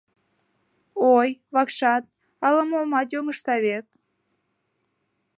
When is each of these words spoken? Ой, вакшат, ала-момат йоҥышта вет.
Ой, 1.17 1.29
вакшат, 1.53 2.03
ала-момат 2.45 3.07
йоҥышта 3.13 3.55
вет. 3.65 3.87